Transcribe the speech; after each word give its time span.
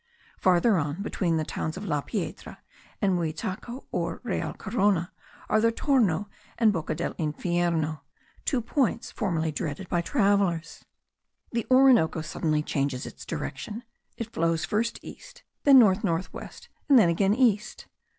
Farther 0.39 0.77
on, 0.79 1.03
between 1.03 1.37
the 1.37 1.45
towns 1.45 1.77
of 1.77 1.85
La 1.85 2.01
Piedra 2.01 2.63
and 3.03 3.13
Muitaco, 3.13 3.85
or 3.91 4.19
Real 4.23 4.51
Corona, 4.55 5.13
are 5.47 5.61
the 5.61 5.71
Torno 5.71 6.27
and 6.57 6.73
Boca 6.73 6.95
del 6.95 7.13
Infierno, 7.19 8.01
two 8.43 8.61
points 8.61 9.11
formerly 9.11 9.51
dreaded 9.51 9.87
by 9.89 10.01
travellers. 10.01 10.85
The 11.51 11.67
Orinoco 11.69 12.21
suddenly 12.23 12.63
changes 12.63 13.05
its 13.05 13.27
direction; 13.27 13.83
it 14.17 14.33
flows 14.33 14.65
first 14.65 14.97
east, 15.03 15.43
then 15.65 15.77
north 15.77 16.03
north 16.03 16.33
west, 16.33 16.67
and 16.89 16.97
then 16.97 17.09
again 17.09 17.35
east. 17.35 17.85